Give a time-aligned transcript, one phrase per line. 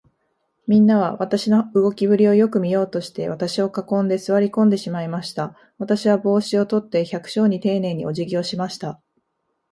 [0.65, 5.55] みんなは、私の動きぶりをよく見ようとして、私を囲んで、坐り込んでしまいました。
[5.77, 8.99] 私は帽子を取って、百姓にていねいに、おじぎをしました。